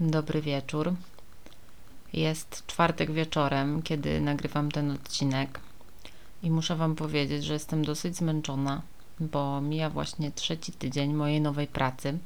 [0.00, 0.94] dobry wieczór.
[2.12, 5.60] Jest czwartek wieczorem, kiedy nagrywam ten odcinek
[6.42, 8.82] i muszę Wam powiedzieć, że jestem dosyć zmęczona,
[9.20, 12.18] bo mija właśnie trzeci tydzień mojej nowej pracy,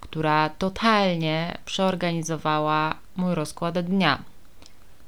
[0.00, 4.22] która totalnie przeorganizowała mój rozkład dnia,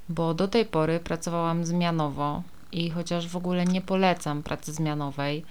[0.09, 2.43] bo do tej pory pracowałam zmianowo
[2.73, 5.45] i chociaż w ogóle nie polecam pracy zmianowej,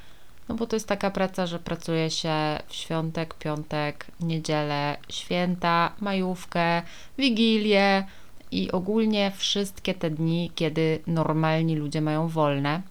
[0.49, 6.81] no bo to jest taka praca, że pracuje się w świątek, piątek, niedzielę, święta, majówkę,
[7.17, 8.03] wigilię
[8.51, 12.81] i ogólnie wszystkie te dni, kiedy normalni ludzie mają wolne.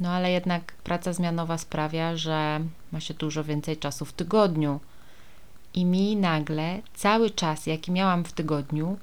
[0.00, 2.60] No ale jednak praca zmianowa sprawia, że
[2.92, 4.80] ma się dużo więcej czasu w tygodniu.
[5.74, 8.98] I mi nagle cały czas, jaki miałam w tygodniu,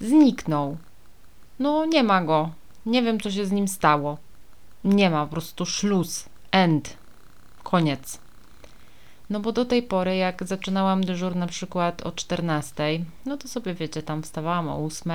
[0.00, 0.76] zniknął.
[1.58, 2.50] No nie ma go.
[2.86, 4.18] Nie wiem, co się z nim stało.
[4.84, 6.99] Nie ma, po prostu szluz, end.
[7.62, 8.18] Koniec.
[9.30, 13.74] No bo do tej pory, jak zaczynałam dyżur na przykład o 14, no to sobie
[13.74, 15.12] wiecie, tam wstawałam o 8,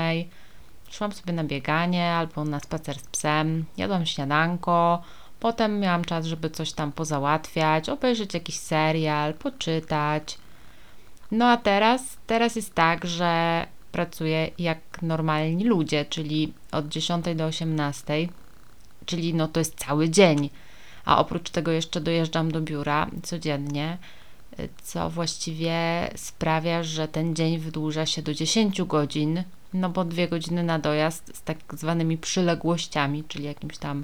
[0.91, 5.01] szłam sobie na bieganie albo na spacer z psem, jadłam śniadanko,
[5.39, 10.37] potem miałam czas, żeby coś tam pozałatwiać, obejrzeć jakiś serial, poczytać.
[11.31, 17.45] No a teraz, teraz jest tak, że pracuję jak normalni ludzie, czyli od 10 do
[17.45, 18.27] 18,
[19.05, 20.49] czyli no to jest cały dzień
[21.05, 23.97] a oprócz tego jeszcze dojeżdżam do biura codziennie,
[24.83, 30.63] co właściwie sprawia, że ten dzień wydłuża się do 10 godzin, no bo dwie godziny
[30.63, 34.03] na dojazd z tak zwanymi przyległościami, czyli jakimś tam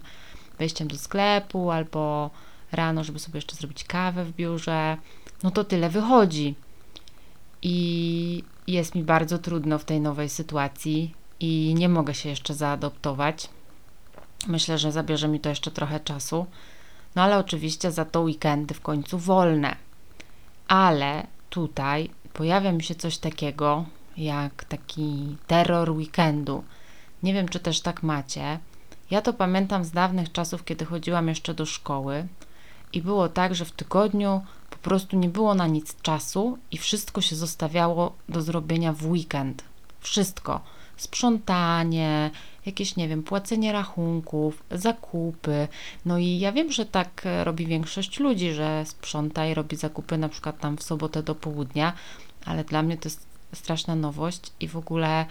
[0.60, 2.30] wejściem do sklepu albo
[2.72, 4.98] rano, żeby sobie jeszcze zrobić kawę w biurze,
[5.44, 6.56] no to tyle wychodzi.
[7.62, 13.50] I jest mi bardzo trudno w tej nowej sytuacji i nie mogę się jeszcze zaadoptować.
[14.48, 16.46] Myślę, że zabierze mi to jeszcze trochę czasu.
[17.16, 19.76] No ale oczywiście za to weekendy w końcu wolne.
[20.68, 23.86] Ale tutaj pojawia mi się coś takiego
[24.18, 26.64] jak taki terror weekendu.
[27.24, 28.60] Nie wiem, czy też tak macie.
[29.12, 32.28] Ja to pamiętam z dawnych czasów, kiedy chodziłam jeszcze do szkoły
[32.94, 37.22] i było tak, że w tygodniu po prostu nie było na nic czasu i wszystko
[37.22, 39.64] się zostawiało do zrobienia w weekend.
[40.00, 40.62] Wszystko
[41.02, 42.32] sprzątanie,
[42.66, 45.68] jakieś, nie wiem, płacenie rachunków, zakupy.
[46.06, 50.18] No i ja wiem, że tak e, robi większość ludzi, że sprząta i robi zakupy
[50.18, 51.94] na przykład tam w sobotę do południa,
[52.46, 55.26] ale dla mnie to jest straszna nowość i w ogóle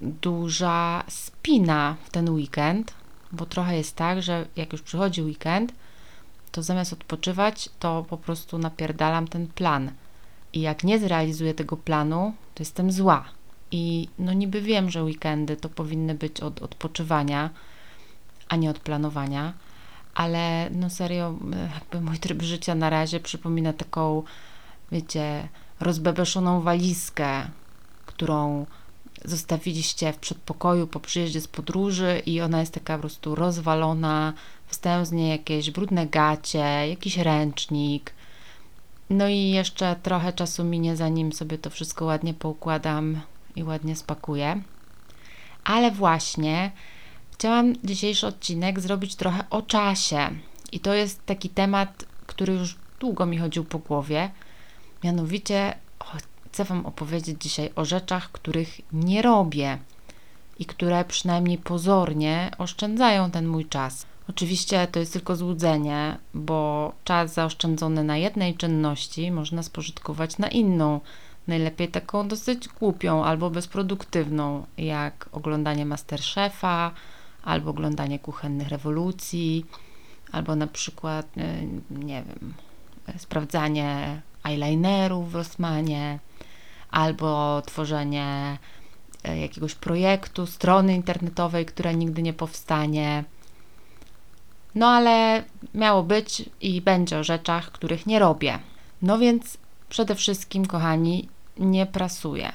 [0.00, 2.94] duża spina w ten weekend,
[3.32, 5.72] bo trochę jest tak, że jak już przychodzi weekend,
[6.52, 9.90] to zamiast odpoczywać, to po prostu napierdalam ten plan.
[10.52, 13.35] I jak nie zrealizuję tego planu, to jestem zła.
[13.70, 17.50] I no niby wiem, że weekendy to powinny być od odpoczywania,
[18.48, 19.52] a nie od planowania,
[20.14, 21.34] ale no serio,
[21.74, 24.22] jakby mój tryb życia na razie przypomina taką,
[24.92, 25.48] wiecie,
[25.80, 27.48] rozbebeszoną walizkę,
[28.06, 28.66] którą
[29.24, 34.32] zostawiliście w przedpokoju po przyjeździe z podróży i ona jest taka po prostu rozwalona,
[34.66, 38.12] wstają z niej jakieś brudne gacie, jakiś ręcznik,
[39.10, 43.20] no i jeszcze trochę czasu minie, zanim sobie to wszystko ładnie poukładam
[43.56, 44.62] i ładnie spakuję.
[45.64, 46.70] Ale właśnie
[47.32, 50.30] chciałam dzisiejszy odcinek zrobić trochę o czasie.
[50.72, 54.30] I to jest taki temat, który już długo mi chodził po głowie.
[55.04, 55.74] Mianowicie
[56.44, 59.78] chcę Wam opowiedzieć dzisiaj o rzeczach, których nie robię
[60.58, 64.06] i które przynajmniej pozornie oszczędzają ten mój czas.
[64.28, 71.00] Oczywiście to jest tylko złudzenie, bo czas zaoszczędzony na jednej czynności można spożytkować na inną
[71.46, 76.90] Najlepiej taką dosyć głupią albo bezproduktywną, jak oglądanie Masterchefa,
[77.42, 79.66] albo oglądanie kuchennych rewolucji,
[80.32, 82.54] albo na przykład, e, nie wiem,
[83.18, 86.18] sprawdzanie eyelinerów w Rossmanie,
[86.90, 88.58] albo tworzenie
[89.24, 93.24] e, jakiegoś projektu, strony internetowej, która nigdy nie powstanie.
[94.74, 98.58] No ale miało być i będzie o rzeczach, których nie robię.
[99.02, 99.58] No więc
[99.88, 101.28] przede wszystkim, kochani,
[101.58, 102.52] nie prasuję.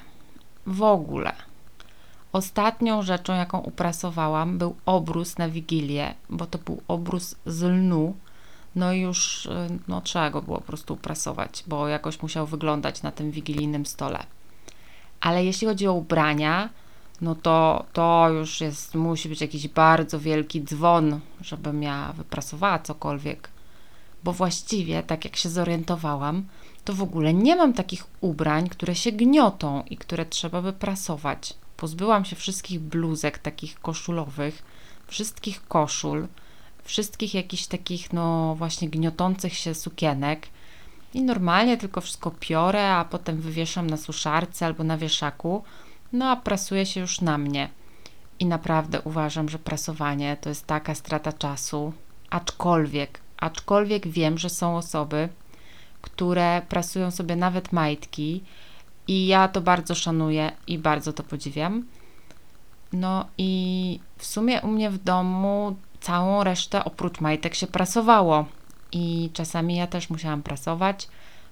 [0.66, 1.34] W ogóle.
[2.34, 8.16] Ostatnią rzeczą, jaką uprasowałam, był obrus na wigilię, bo to był obrus z lnu.
[8.76, 9.50] No i już y,
[9.88, 14.24] no, trzeba go było po prostu uprasować, bo jakoś musiał wyglądać na tym wigilijnym stole.
[15.22, 16.70] Ale jeśli chodzi o ubrania,
[17.22, 23.50] no to to już jest, musi być jakiś bardzo wielki dzwon, żebym ja wyprasowała cokolwiek.
[24.24, 26.46] Bo właściwie, tak jak się zorientowałam,
[26.86, 31.54] to w ogóle nie mam takich ubrań, które się gniotą i które trzeba by prasować.
[31.78, 34.64] Pozbyłam się wszystkich bluzek takich koszulowych,
[35.08, 36.28] wszystkich koszul,
[36.84, 40.48] wszystkich jakichś takich, no właśnie, gniotących się sukienek.
[41.14, 45.64] I normalnie tylko wszystko piorę, a potem wywieszam na suszarce albo na wieszaku,
[46.14, 47.70] no a prasuje się już na mnie.
[48.40, 51.94] I naprawdę uważam, że prasowanie to jest taka strata czasu,
[52.30, 55.30] aczkolwiek, aczkolwiek wiem, że są osoby,
[56.02, 58.44] które prasują sobie nawet majtki
[59.08, 61.86] i ja to bardzo szanuję i bardzo to podziwiam.
[62.94, 68.46] No i w sumie u mnie w domu całą resztę oprócz majtek się prasowało.
[68.92, 71.08] I czasami ja też musiałam prasować,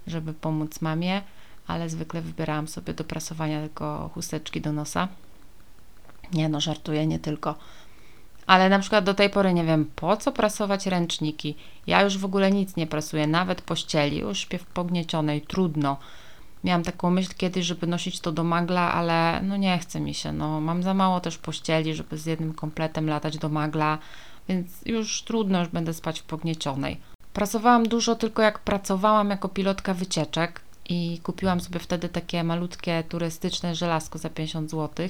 [0.08, 1.22] żeby pomóc mamie,
[1.68, 5.08] ale zwykle wybierałam sobie do prasowania tylko chusteczki do nosa.
[6.34, 7.56] Nie no, żartuję, nie tylko.
[8.50, 11.56] Ale na przykład do tej pory nie wiem, po co prasować ręczniki.
[11.88, 14.18] Ja już w ogóle nic nie prasuję, nawet pościeli.
[14.18, 15.98] Już śpię w pogniecionej, trudno.
[16.64, 20.32] Miałam taką myśl kiedyś, żeby nosić to do magla, ale no nie chce mi się.
[20.32, 23.98] No, mam za mało też pościeli, żeby z jednym kompletem latać do magla,
[24.48, 26.98] więc już trudno, już będę spać w pogniecionej.
[27.34, 33.76] Pracowałam dużo tylko jak pracowałam jako pilotka wycieczek i kupiłam sobie wtedy takie malutkie turystyczne
[33.76, 35.10] żelazko za 50 zł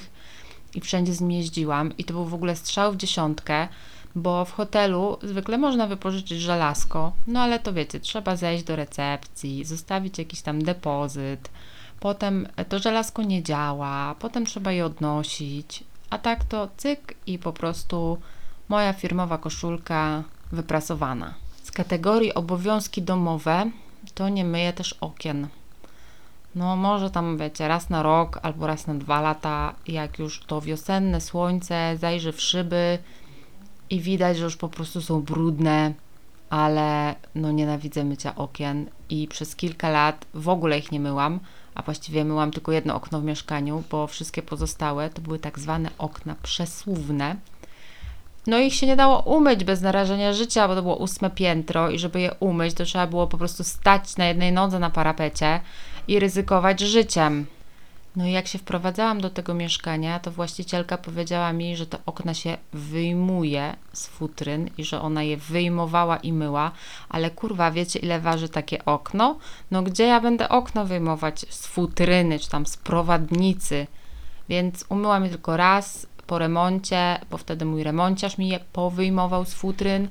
[0.74, 3.68] i wszędzie z nim jeździłam i to był w ogóle strzał w dziesiątkę,
[4.14, 9.64] bo w hotelu zwykle można wypożyczyć żelazko, no ale to wiecie, trzeba zejść do recepcji,
[9.64, 11.50] zostawić jakiś tam depozyt,
[12.00, 17.52] potem to żelazko nie działa, potem trzeba je odnosić, a tak to cyk i po
[17.52, 18.18] prostu
[18.68, 20.22] moja firmowa koszulka
[20.52, 21.34] wyprasowana.
[21.62, 23.70] Z kategorii obowiązki domowe
[24.14, 25.48] to nie myję też okien.
[26.54, 30.60] No, może tam, wiecie, raz na rok albo raz na dwa lata, jak już to
[30.60, 32.98] wiosenne słońce zajrzy w szyby
[33.90, 35.92] i widać, że już po prostu są brudne,
[36.50, 41.40] ale no nienawidzę mycia okien i przez kilka lat w ogóle ich nie myłam,
[41.74, 45.90] a właściwie myłam tylko jedno okno w mieszkaniu, bo wszystkie pozostałe to były tak zwane
[45.98, 47.36] okna przesuwne.
[48.46, 51.98] No ich się nie dało umyć bez narażenia życia, bo to było ósme piętro i
[51.98, 55.60] żeby je umyć, to trzeba było po prostu stać na jednej nodze na parapecie
[56.08, 57.46] i ryzykować życiem.
[58.16, 62.34] No i jak się wprowadzałam do tego mieszkania, to właścicielka powiedziała mi, że te okna
[62.34, 66.72] się wyjmuje z futryn i że ona je wyjmowała i myła,
[67.08, 69.38] ale kurwa, wiecie ile waży takie okno?
[69.70, 73.86] No gdzie ja będę okno wyjmować z futryny, czy tam z prowadnicy?
[74.48, 79.54] Więc umyłam je tylko raz, po remoncie, bo wtedy mój remonciarz mi je powyjmował z
[79.54, 80.08] futryn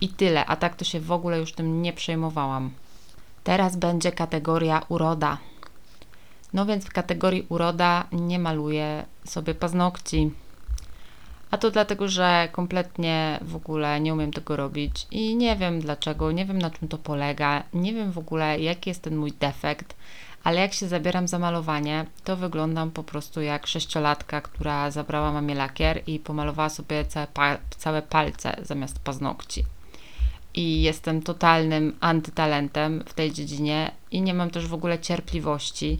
[0.00, 2.70] i tyle, a tak to się w ogóle już tym nie przejmowałam.
[3.44, 5.38] Teraz będzie kategoria uroda.
[6.52, 10.30] No więc w kategorii uroda nie maluję sobie paznokci.
[11.50, 16.32] A to dlatego, że kompletnie w ogóle nie umiem tego robić i nie wiem dlaczego,
[16.32, 19.96] nie wiem na czym to polega, nie wiem w ogóle jaki jest ten mój defekt,
[20.44, 25.54] ale jak się zabieram za malowanie, to wyglądam po prostu jak sześciolatka, która zabrała mamie
[25.54, 29.64] lakier i pomalowała sobie całe, pa całe palce zamiast paznokci.
[30.54, 35.98] I jestem totalnym antytalentem w tej dziedzinie i nie mam też w ogóle cierpliwości,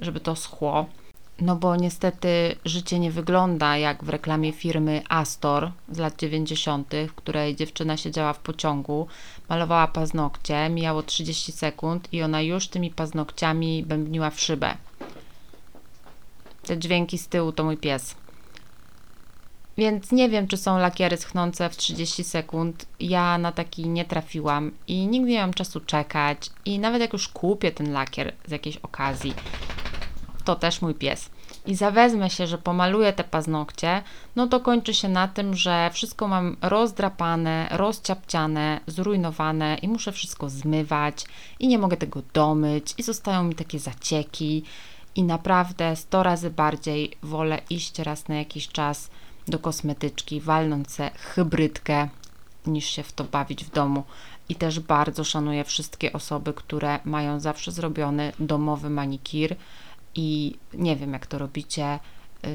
[0.00, 0.86] żeby to schło.
[1.40, 7.14] No bo niestety życie nie wygląda jak w reklamie firmy Astor z lat 90., w
[7.14, 9.06] której dziewczyna siedziała w pociągu,
[9.48, 14.74] malowała paznokcie, mijało 30 sekund i ona już tymi paznokciami bębniła w szybę.
[16.62, 18.14] Te dźwięki z tyłu to mój pies.
[19.78, 22.86] Więc nie wiem, czy są lakiery schnące w 30 sekund.
[23.00, 26.50] Ja na taki nie trafiłam i nigdy nie mam czasu czekać.
[26.64, 29.34] I nawet jak już kupię ten lakier z jakiejś okazji,
[30.44, 31.30] to też mój pies
[31.66, 34.02] i zawezmę się, że pomaluję te paznokcie,
[34.36, 40.50] no to kończy się na tym, że wszystko mam rozdrapane, rozciapciane, zrujnowane i muszę wszystko
[40.50, 41.24] zmywać
[41.58, 44.62] i nie mogę tego domyć i zostają mi takie zacieki
[45.14, 49.10] i naprawdę 100 razy bardziej wolę iść raz na jakiś czas
[49.48, 52.08] do kosmetyczki, walnąć se hybrydkę,
[52.66, 54.04] niż się w to bawić w domu.
[54.48, 59.56] I też bardzo szanuję wszystkie osoby, które mają zawsze zrobiony domowy manikir,
[60.18, 61.98] i nie wiem, jak to robicie.
[62.42, 62.50] Yy,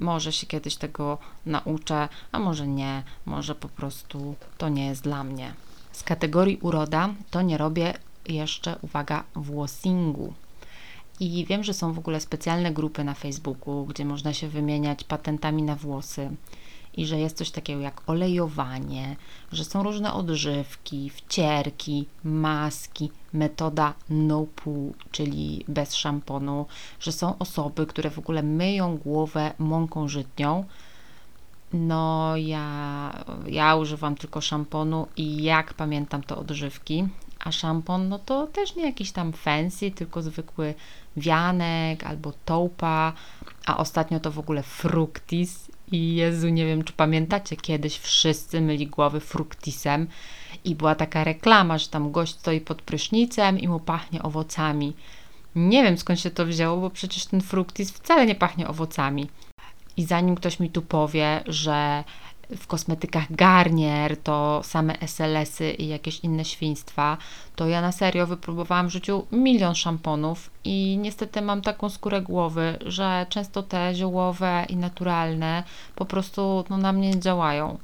[0.00, 5.24] może się kiedyś tego nauczę, a może nie, może po prostu to nie jest dla
[5.24, 5.54] mnie.
[5.92, 7.94] Z kategorii uroda to nie robię
[8.28, 10.34] jeszcze, uwaga, włosingu.
[11.22, 15.62] I wiem, że są w ogóle specjalne grupy na Facebooku, gdzie można się wymieniać patentami
[15.62, 16.30] na włosy
[16.96, 19.16] i że jest coś takiego jak olejowanie,
[19.52, 26.66] że są różne odżywki, wcierki, maski, metoda no poo, czyli bez szamponu,
[27.00, 30.64] że są osoby, które w ogóle myją głowę mąką żytnią.
[31.72, 37.08] No, ja, ja używam tylko szamponu i jak pamiętam to odżywki,
[37.44, 40.74] a szampon, no to też nie jakiś tam fancy, tylko zwykły
[41.16, 43.12] wianek albo toupa,
[43.66, 48.86] a ostatnio to w ogóle fructis I Jezu, nie wiem, czy pamiętacie, kiedyś wszyscy myli
[48.86, 50.06] głowy fruktisem
[50.64, 54.92] i była taka reklama, że tam gość stoi pod prysznicem i mu pachnie owocami.
[55.54, 59.28] Nie wiem skąd się to wzięło, bo przecież ten fruktis wcale nie pachnie owocami.
[59.96, 62.04] I zanim ktoś mi tu powie, że
[62.56, 67.18] w kosmetykach Garnier to same SLS-y i jakieś inne świństwa,
[67.56, 72.78] to ja na serio wypróbowałam w życiu milion szamponów i niestety mam taką skórę głowy,
[72.86, 75.62] że często te ziołowe i naturalne
[75.94, 77.78] po prostu no, na mnie nie działają.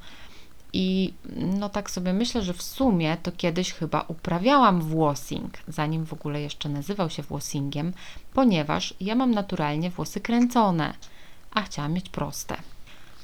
[0.72, 1.12] I
[1.58, 6.40] no tak sobie myślę, że w sumie to kiedyś chyba uprawiałam włosing, zanim w ogóle
[6.40, 7.92] jeszcze nazywał się włosingiem,
[8.34, 10.94] ponieważ ja mam naturalnie włosy kręcone,
[11.50, 12.56] a chciałam mieć proste.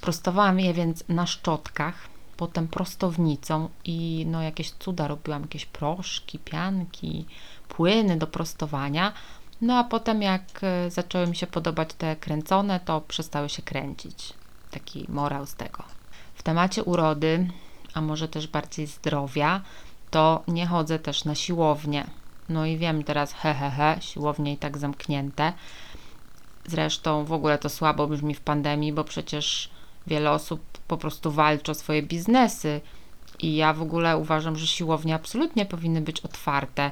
[0.04, 1.94] Prostowałam je więc na szczotkach,
[2.36, 7.26] potem prostownicą i no jakieś cuda robiłam, jakieś proszki, pianki,
[7.68, 9.12] płyny do prostowania.
[9.60, 14.32] No a potem jak e, zaczęły mi się podobać te kręcone, to przestały się kręcić.
[14.70, 15.82] Taki morał z tego.
[16.34, 17.48] W temacie urody,
[17.94, 19.60] a może też bardziej zdrowia,
[20.10, 22.06] to nie chodzę też na siłownię.
[22.48, 25.52] No i wiem teraz, he, he, he, siłownie i tak zamknięte.
[26.66, 29.73] Zresztą w ogóle to słabo brzmi w pandemii, bo przecież
[30.06, 32.80] wiele osób po prostu walczy o swoje biznesy.
[33.38, 36.90] I ja w ogóle uważam, że siłownie absolutnie powinny być otwarte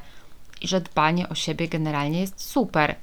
[0.61, 2.95] i że dbanie o siebie generalnie jest super.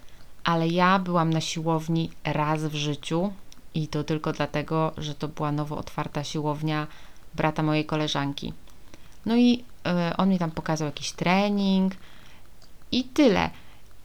[0.43, 3.33] Ale ja byłam na siłowni raz w życiu
[3.73, 6.87] i to tylko dlatego, że to była nowo otwarta siłownia
[7.35, 8.53] brata mojej koleżanki.
[9.25, 9.63] No i
[10.11, 11.95] y, on mi tam pokazał jakiś trening
[12.91, 13.49] i tyle.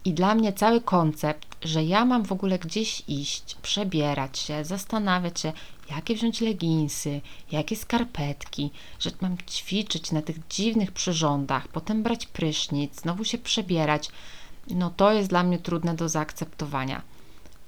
[0.04, 5.40] I dla mnie cały koncept, że ja mam w ogóle gdzieś iść, przebierać się, zastanawiać
[5.40, 5.52] się,
[5.90, 7.20] jakie wziąć leginsy,
[7.52, 14.10] jakie skarpetki, że mam ćwiczyć na tych dziwnych przyrządach, potem brać prysznic, znowu się przebierać,
[14.70, 17.02] no to jest dla mnie trudne do zaakceptowania.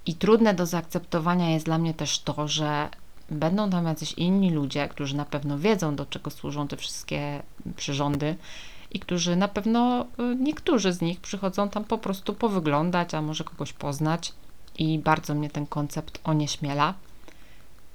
[0.06, 2.88] I trudne do zaakceptowania jest dla mnie też to, że
[3.30, 7.42] będą tam jacyś inni ludzie, którzy na pewno wiedzą, do czego służą te wszystkie
[7.76, 8.36] przyrządy
[8.90, 13.44] i którzy na pewno, y, niektórzy z nich przychodzą tam po prostu powyglądać, a może
[13.44, 14.32] kogoś poznać.
[14.78, 16.94] I bardzo mnie ten koncept onieśmiela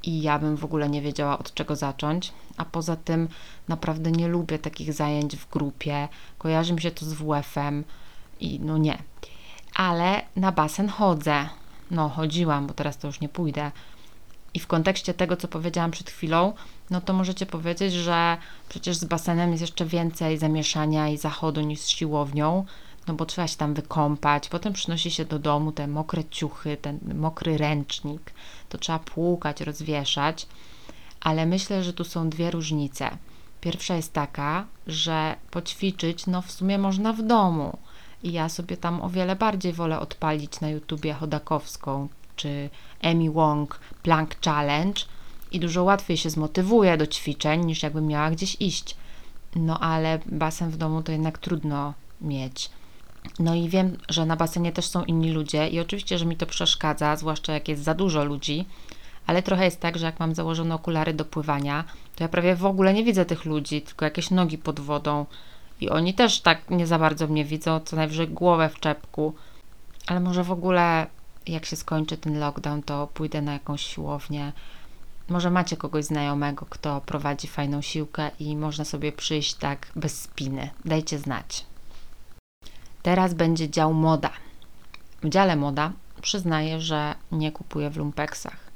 [0.03, 3.27] i ja bym w ogóle nie wiedziała od czego zacząć, a poza tym
[3.67, 7.83] naprawdę nie lubię takich zajęć w grupie, kojarzy mi się to z WF-em
[8.39, 8.97] i no nie.
[9.75, 11.49] Ale na basen chodzę,
[11.91, 13.71] no chodziłam, bo teraz to już nie pójdę,
[14.53, 16.53] i w kontekście tego, co powiedziałam przed chwilą,
[16.89, 18.37] no to możecie powiedzieć, że
[18.69, 22.65] przecież z basenem jest jeszcze więcej zamieszania i zachodu niż z siłownią,
[23.07, 26.99] no bo trzeba się tam wykąpać, potem przynosi się do domu te mokre ciuchy, ten
[27.15, 28.33] mokry ręcznik,
[28.69, 30.47] to trzeba płukać, rozwieszać,
[31.21, 33.17] ale myślę, że tu są dwie różnice.
[33.61, 37.77] Pierwsza jest taka, że poćwiczyć, no w sumie można w domu.
[38.23, 42.69] I ja sobie tam o wiele bardziej wolę odpalić na YouTubie Chodakowską czy
[43.01, 45.01] Amy Wong Plank Challenge
[45.51, 48.95] i dużo łatwiej się zmotywuję do ćwiczeń niż jakbym miała gdzieś iść.
[49.55, 52.69] No ale basen w domu to jednak trudno mieć.
[53.39, 56.45] No i wiem, że na basenie też są inni ludzie i oczywiście, że mi to
[56.45, 58.65] przeszkadza, zwłaszcza jak jest za dużo ludzi,
[59.27, 61.83] ale trochę jest tak, że jak mam założone okulary do pływania,
[62.15, 65.25] to ja prawie w ogóle nie widzę tych ludzi, tylko jakieś nogi pod wodą
[65.81, 69.33] i oni też tak nie za bardzo mnie widzą, co najwyżej głowę w czepku.
[70.07, 71.07] Ale może w ogóle
[71.47, 74.51] jak się skończy ten lockdown, to pójdę na jakąś siłownię.
[75.29, 80.69] Może macie kogoś znajomego, kto prowadzi fajną siłkę i można sobie przyjść tak bez spiny.
[80.85, 81.65] Dajcie znać.
[83.01, 84.29] Teraz będzie dział moda.
[85.23, 85.91] W dziale moda
[86.21, 88.71] przyznaję, że nie kupuję w lumpeksach.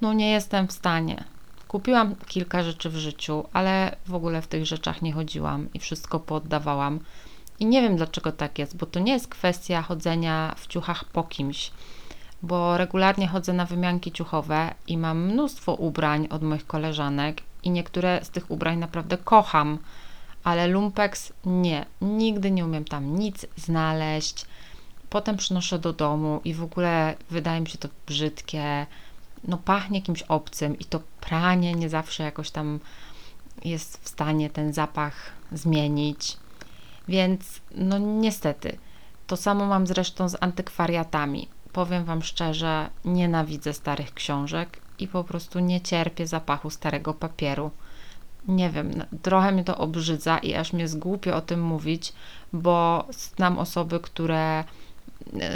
[0.00, 1.24] No nie jestem w stanie.
[1.68, 6.20] Kupiłam kilka rzeczy w życiu, ale w ogóle w tych rzeczach nie chodziłam i wszystko
[6.20, 7.00] poddawałam.
[7.60, 11.22] I nie wiem dlaczego tak jest, bo to nie jest kwestia chodzenia w ciuchach po
[11.22, 11.70] kimś
[12.42, 18.24] bo regularnie chodzę na wymianki ciuchowe i mam mnóstwo ubrań od moich koleżanek i niektóre
[18.24, 19.78] z tych ubrań naprawdę kocham,
[20.46, 24.46] ale lumpex nie, nigdy nie umiem tam nic znaleźć.
[25.10, 28.86] Potem przynoszę do domu i w ogóle wydaje mi się to brzydkie,
[29.44, 32.80] no pachnie kimś obcym i to pranie nie zawsze jakoś tam
[33.64, 36.36] jest w stanie ten zapach zmienić.
[37.08, 38.78] Więc no niestety.
[39.26, 45.58] To samo mam zresztą z antykwariatami powiem Wam szczerze, nienawidzę starych książek i po prostu
[45.58, 47.70] nie cierpię zapachu starego papieru.
[48.48, 52.12] Nie wiem, trochę mnie to obrzydza i aż mnie zgłupie o tym mówić,
[52.52, 54.64] bo znam osoby, które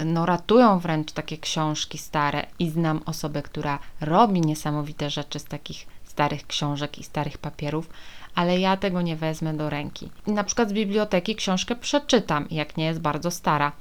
[0.05, 5.87] no, ratują wręcz takie książki stare i znam osobę, która robi niesamowite rzeczy z takich
[6.03, 7.89] starych książek i starych papierów,
[8.35, 10.09] ale ja tego nie wezmę do ręki.
[10.27, 13.71] I na przykład z biblioteki książkę przeczytam, jak nie jest bardzo stara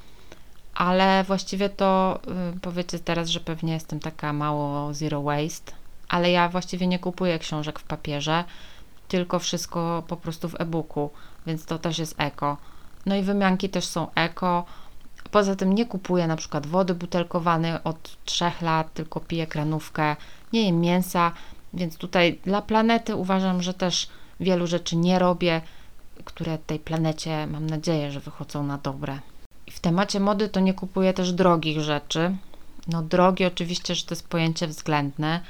[0.74, 2.20] ale właściwie to
[2.56, 5.72] y, powiecie teraz, że pewnie jestem taka mało zero waste,
[6.08, 8.44] ale ja właściwie nie kupuję książek w papierze,
[9.10, 11.10] tylko wszystko po prostu w e-booku,
[11.46, 12.56] więc to też jest eko.
[13.06, 14.64] No i wymianki też są eko.
[15.30, 20.16] Poza tym nie kupuję na przykład wody butelkowanej od 3 lat, tylko piję kranówkę,
[20.52, 21.32] nie jem mięsa,
[21.74, 24.08] więc tutaj dla planety uważam, że też
[24.40, 25.60] wielu rzeczy nie robię,
[26.24, 29.18] które tej planecie mam nadzieję, że wychodzą na dobre.
[29.66, 32.36] I w temacie mody to nie kupuję też drogich rzeczy.
[32.88, 35.40] No drogi oczywiście, że to jest pojęcie względne.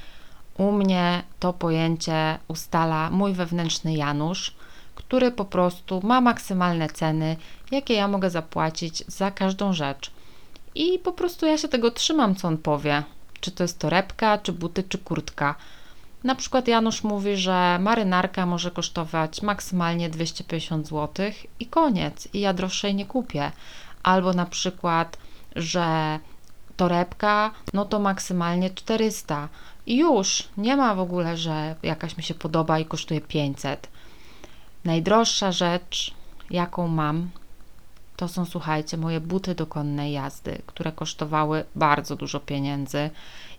[0.60, 4.54] U mnie to pojęcie ustala mój wewnętrzny Janusz,
[4.94, 7.36] który po prostu ma maksymalne ceny,
[7.70, 10.10] jakie ja mogę zapłacić za każdą rzecz.
[10.74, 13.02] I po prostu ja się tego trzymam, co on powie.
[13.40, 15.54] Czy to jest torebka, czy buty, czy kurtka.
[16.24, 21.26] Na przykład Janusz mówi, że marynarka może kosztować maksymalnie 250 zł
[21.60, 23.52] i koniec, i ja droższej nie kupię.
[24.02, 25.18] Albo na przykład,
[25.56, 26.18] że
[26.76, 29.48] torebka, no to maksymalnie 400
[29.86, 33.88] i już nie ma w ogóle, że jakaś mi się podoba i kosztuje 500.
[34.84, 36.14] Najdroższa rzecz,
[36.50, 37.30] jaką mam,
[38.16, 43.10] to są, słuchajcie, moje buty do konnej jazdy, które kosztowały bardzo dużo pieniędzy.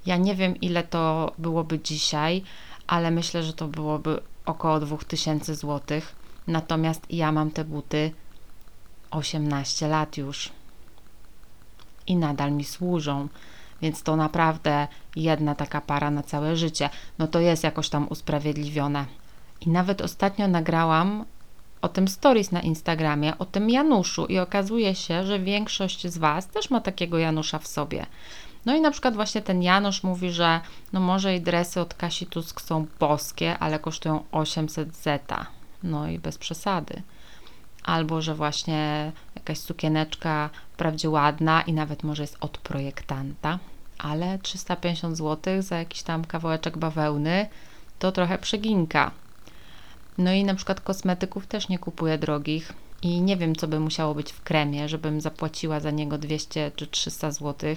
[0.06, 2.44] Ja nie wiem, ile to byłoby dzisiaj,
[2.88, 6.02] ale myślę, że to byłoby około 2000 zł.
[6.48, 8.12] Natomiast ja mam te buty
[9.12, 10.50] 18 lat już
[12.08, 13.28] i nadal mi służą.
[13.82, 16.90] Więc to naprawdę jedna taka para na całe życie.
[17.20, 19.06] No to jest jakoś tam usprawiedliwione.
[19.62, 21.26] I nawet ostatnio nagrałam
[21.82, 26.48] o tym stories na Instagramie, o tym Januszu i okazuje się, że większość z Was
[26.48, 28.06] też ma takiego Janusza w sobie.
[28.66, 30.62] No i na przykład właśnie ten Janusz mówi, że
[30.94, 35.46] no może i dresy od Kasi Tusk są boskie, ale kosztują 800 zeta.
[35.84, 37.02] No i bez przesady.
[37.84, 43.60] Albo, że właśnie jakaś sukieneczka wprawdzie ładna i nawet może jest od projektanta,
[44.02, 47.48] ale 350 zł za jakiś tam kawałeczek bawełny
[48.00, 49.12] to trochę przeginka.
[50.18, 54.16] No i na przykład kosmetyków też nie kupuję drogich i nie wiem, co by musiało
[54.16, 57.76] być w kremie, żebym zapłaciła za niego 200 czy 300 zł.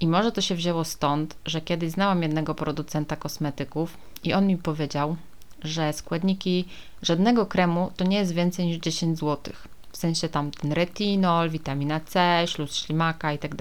[0.00, 4.56] I może to się wzięło stąd, że kiedyś znałam jednego producenta kosmetyków i on mi
[4.56, 5.16] powiedział,
[5.62, 6.64] że składniki
[7.02, 9.54] żadnego kremu to nie jest więcej niż 10 zł.
[9.92, 13.54] W sensie tam ten retinol, witamina C, śluz ślimaka i tak.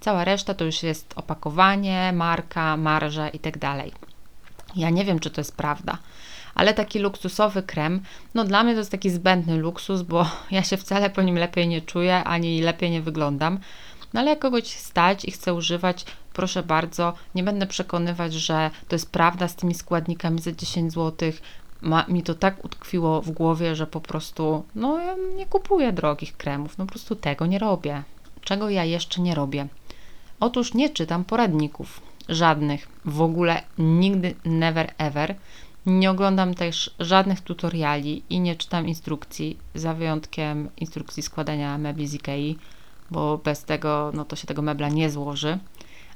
[0.00, 3.54] Cała reszta to już jest opakowanie, marka, marże i tak.
[4.76, 5.98] Ja nie wiem, czy to jest prawda,
[6.54, 8.00] ale taki luksusowy krem,
[8.34, 11.68] no dla mnie to jest taki zbędny luksus, bo ja się wcale po nim lepiej
[11.68, 13.58] nie czuję, ani lepiej nie wyglądam.
[14.12, 18.94] No ale jak kogoś stać i chce używać, proszę bardzo, nie będę przekonywać, że to
[18.94, 21.32] jest prawda z tymi składnikami za 10 zł.
[21.80, 26.36] Ma, mi to tak utkwiło w głowie, że po prostu, no ja nie kupuję drogich
[26.36, 28.02] kremów, no po prostu tego nie robię.
[28.40, 29.68] Czego ja jeszcze nie robię?
[30.40, 35.34] Otóż nie czytam poradników, żadnych, w ogóle nigdy, never ever.
[35.86, 42.14] Nie oglądam też żadnych tutoriali i nie czytam instrukcji, za wyjątkiem instrukcji składania mebli z
[42.14, 42.58] Ikei,
[43.10, 45.58] bo bez tego no to się tego mebla nie złoży.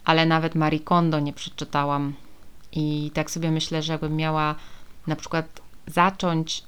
[0.04, 2.14] Ale nawet Marie Kondo nie przeczytałam
[2.72, 4.54] i tak sobie myślę, że jakbym miała
[5.06, 6.62] na przykład zacząć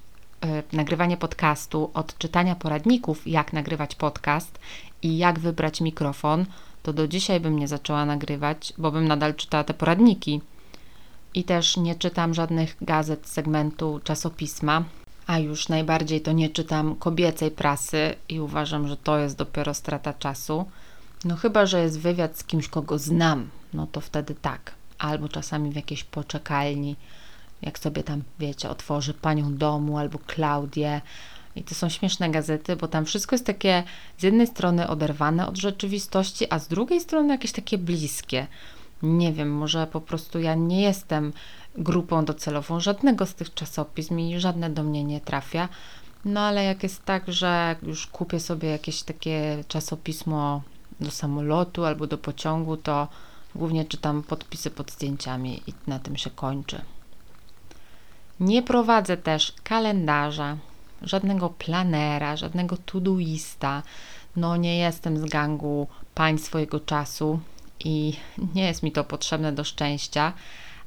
[0.44, 4.58] y, nagrywanie podcastu od czytania poradników, jak nagrywać podcast
[5.02, 6.46] i jak wybrać mikrofon,
[6.86, 10.40] to do dzisiaj bym nie zaczęła nagrywać, bo bym nadal czytała te poradniki.
[11.34, 14.84] I też nie czytam żadnych gazet segmentu czasopisma,
[15.26, 20.12] a już najbardziej to nie czytam kobiecej prasy i uważam, że to jest dopiero strata
[20.12, 20.64] czasu.
[21.24, 24.74] No chyba, że jest wywiad z kimś, kogo znam, no to wtedy tak.
[24.98, 26.96] Albo czasami w jakiejś poczekalni,
[27.62, 31.00] jak sobie tam, wiecie, otworzy panią domu albo Klaudię.
[31.56, 33.82] I to są śmieszne gazety, bo tam wszystko jest takie
[34.18, 38.46] z jednej strony oderwane od rzeczywistości, a z drugiej strony jakieś takie bliskie.
[39.02, 41.32] Nie wiem, może po prostu ja nie jestem
[41.74, 45.68] grupą docelową żadnego z tych czasopism i żadne do mnie nie trafia.
[46.24, 50.62] No ale jak jest tak, że już kupię sobie jakieś takie czasopismo
[51.00, 53.08] do samolotu albo do pociągu, to
[53.54, 56.80] głównie czytam podpisy pod zdjęciami i na tym się kończy.
[58.40, 60.56] Nie prowadzę też kalendarza,
[61.02, 63.82] żadnego planera, żadnego todoista.
[64.36, 67.40] No nie jestem z gangu pań swojego czasu
[67.84, 68.16] i
[68.54, 70.32] nie jest mi to potrzebne do szczęścia.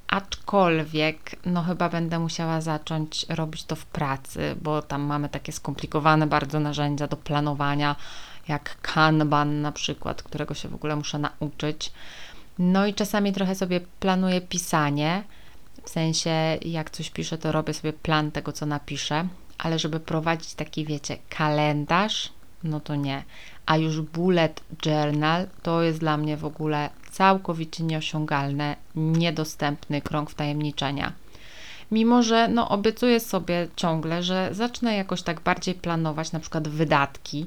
[0.08, 6.28] Aczkolwiek, no chyba będę musiała zacząć robić to w pracy, bo tam mamy takie skomplikowane
[6.28, 7.96] bardzo narzędzia do planowania,
[8.48, 11.92] jak Kanban na przykład, którego się w ogóle muszę nauczyć.
[12.60, 15.24] No i czasami trochę sobie planuję pisanie,
[15.84, 19.28] w sensie jak coś piszę, to robię sobie plan tego, co napiszę,
[19.60, 22.30] ale żeby prowadzić taki, wiecie, kalendarz,
[22.64, 23.24] no to nie.
[23.66, 31.14] A już bullet journal to jest dla mnie w ogóle całkowicie nieosiągalne, niedostępny krąg wtajemniczenia.
[31.92, 37.46] Mimo, że no, obiecuję sobie ciągle, że zacznę jakoś tak bardziej planować na przykład wydatki,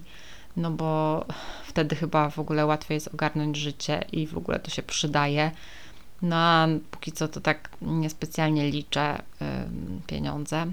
[0.57, 1.25] no bo
[1.65, 5.51] wtedy chyba w ogóle łatwiej jest ogarnąć życie i w ogóle to się przydaje.
[6.23, 9.45] No a póki co to tak niespecjalnie liczę y,
[10.07, 10.67] pieniądze.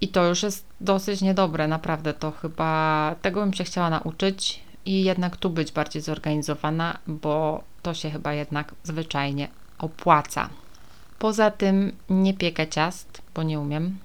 [0.00, 2.14] I to już jest dosyć niedobre, naprawdę.
[2.14, 7.94] To chyba tego bym się chciała nauczyć i jednak tu być bardziej zorganizowana, bo to
[7.94, 10.48] się chyba jednak zwyczajnie opłaca.
[11.18, 13.98] Poza tym nie piekę ciast, bo nie umiem.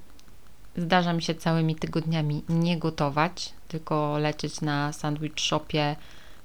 [0.78, 5.96] Zdarza mi się całymi tygodniami nie gotować, tylko lecieć na sandwich shopie,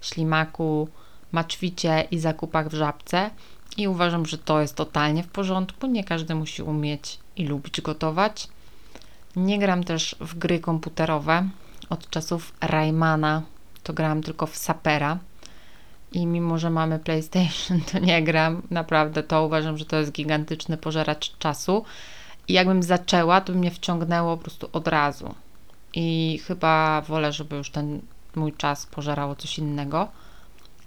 [0.00, 0.88] ślimaku,
[1.32, 3.30] maczwicie i zakupach w żabce.
[3.76, 5.87] I uważam, że to jest totalnie w porządku.
[5.87, 8.48] Nie każdy musi umieć i lubić gotować.
[9.36, 11.48] Nie gram też w gry komputerowe.
[11.90, 13.42] Od czasów Raymana
[13.82, 15.18] to grałam tylko w Sapera.
[16.12, 18.62] I mimo, że mamy PlayStation, to nie gram.
[18.70, 21.84] Naprawdę to uważam, że to jest gigantyczny pożeracz czasu.
[22.48, 25.34] I jakbym zaczęła, to by mnie wciągnęło po prostu od razu.
[25.94, 28.00] I chyba wolę, żeby już ten
[28.34, 30.08] mój czas pożerało coś innego.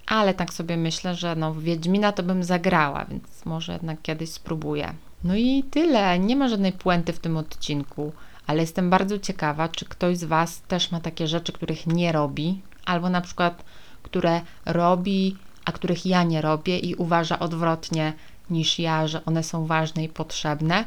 [0.06, 4.94] Ale tak sobie myślę, że no Wiedźmina to bym zagrała, więc może jednak kiedyś spróbuję.
[5.24, 6.18] No i tyle.
[6.18, 8.12] Nie ma żadnej puenty w tym odcinku,
[8.46, 12.60] ale jestem bardzo ciekawa, czy ktoś z Was też ma takie rzeczy, których nie robi,
[12.84, 13.64] albo na przykład,
[14.02, 18.12] które robi, a których ja nie robię i uważa odwrotnie
[18.50, 20.84] niż ja, że one są ważne i potrzebne.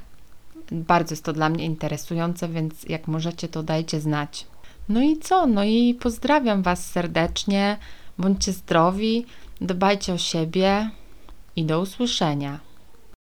[0.72, 4.48] Bardzo jest to dla mnie interesujące, więc jak możecie, to dajcie znać.
[4.90, 5.48] No i co?
[5.48, 7.78] No i pozdrawiam Was serdecznie.
[8.18, 9.26] Bądźcie zdrowi,
[9.62, 10.90] dbajcie o siebie
[11.56, 12.60] i do usłyszenia.